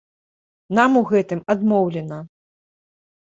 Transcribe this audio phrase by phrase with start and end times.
[0.77, 2.17] Нам у гэтым адмоўлена.